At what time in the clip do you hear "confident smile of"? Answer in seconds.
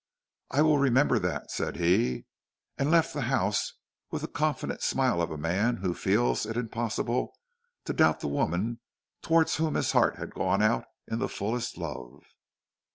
4.27-5.29